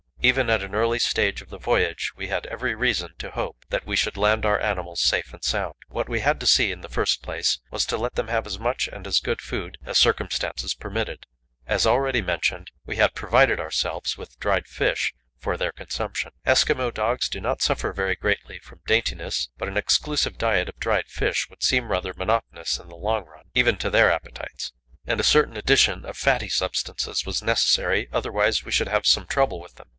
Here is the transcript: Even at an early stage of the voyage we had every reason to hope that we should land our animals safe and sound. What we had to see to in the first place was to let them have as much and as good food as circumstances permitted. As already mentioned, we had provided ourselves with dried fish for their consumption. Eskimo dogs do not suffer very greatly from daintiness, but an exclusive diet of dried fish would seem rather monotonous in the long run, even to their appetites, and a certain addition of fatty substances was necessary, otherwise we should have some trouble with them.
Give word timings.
Even 0.23 0.51
at 0.51 0.63
an 0.63 0.75
early 0.75 0.99
stage 0.99 1.41
of 1.41 1.49
the 1.49 1.57
voyage 1.59 2.11
we 2.15 2.27
had 2.27 2.45
every 2.47 2.75
reason 2.75 3.13
to 3.17 3.31
hope 3.31 3.57
that 3.69 3.85
we 3.87 3.95
should 3.95 4.17
land 4.17 4.45
our 4.45 4.59
animals 4.59 5.01
safe 5.01 5.33
and 5.33 5.43
sound. 5.43 5.73
What 5.89 6.07
we 6.09 6.19
had 6.19 6.39
to 6.39 6.47
see 6.47 6.67
to 6.67 6.73
in 6.73 6.81
the 6.81 6.89
first 6.89 7.23
place 7.23 7.59
was 7.71 7.85
to 7.87 7.97
let 7.97 8.13
them 8.15 8.27
have 8.27 8.45
as 8.47 8.57
much 8.59 8.87
and 8.87 9.07
as 9.07 9.19
good 9.19 9.41
food 9.41 9.77
as 9.83 9.97
circumstances 9.97 10.75
permitted. 10.75 11.25
As 11.67 11.87
already 11.87 12.21
mentioned, 12.21 12.69
we 12.85 12.97
had 12.97 13.15
provided 13.15 13.59
ourselves 13.59 14.15
with 14.15 14.39
dried 14.39 14.67
fish 14.67 15.13
for 15.39 15.55
their 15.57 15.71
consumption. 15.71 16.31
Eskimo 16.47 16.91
dogs 16.93 17.27
do 17.29 17.39
not 17.41 17.63
suffer 17.63 17.91
very 17.91 18.15
greatly 18.15 18.59
from 18.59 18.81
daintiness, 18.85 19.49
but 19.57 19.67
an 19.67 19.77
exclusive 19.77 20.37
diet 20.37 20.69
of 20.69 20.77
dried 20.79 21.07
fish 21.07 21.47
would 21.49 21.63
seem 21.63 21.89
rather 21.91 22.13
monotonous 22.15 22.77
in 22.79 22.89
the 22.89 22.95
long 22.95 23.25
run, 23.25 23.45
even 23.55 23.75
to 23.77 23.89
their 23.91 24.11
appetites, 24.11 24.71
and 25.05 25.19
a 25.19 25.23
certain 25.23 25.57
addition 25.57 26.05
of 26.05 26.15
fatty 26.17 26.49
substances 26.49 27.25
was 27.25 27.41
necessary, 27.43 28.07
otherwise 28.11 28.63
we 28.63 28.71
should 28.71 28.87
have 28.87 29.05
some 29.07 29.25
trouble 29.25 29.59
with 29.59 29.75
them. 29.75 29.87